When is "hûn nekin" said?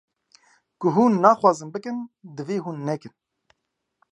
2.63-3.13